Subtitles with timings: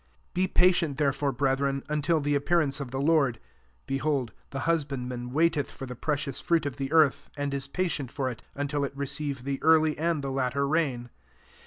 [0.29, 3.39] 7 Be patient therefore, breth ren, until the appearance of the Lord.
[3.85, 8.27] Behold, the husbandmaif waiteth for the precious fruit of the earth, and is patient for
[8.27, 11.11] it, until it receive the early and the latter rain.